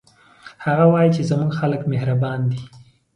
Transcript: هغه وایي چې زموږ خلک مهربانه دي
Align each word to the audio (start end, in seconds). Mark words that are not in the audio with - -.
هغه 0.65 0.85
وایي 0.93 1.09
چې 1.15 1.21
زموږ 1.29 1.51
خلک 1.59 1.81
مهربانه 1.91 2.45
دي 2.51 2.61